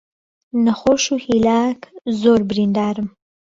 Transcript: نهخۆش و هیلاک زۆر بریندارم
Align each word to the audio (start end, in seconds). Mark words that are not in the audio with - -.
نهخۆش 0.63 1.03
و 1.13 1.15
هیلاک 1.25 1.79
زۆر 2.21 2.41
بریندارم 2.49 3.07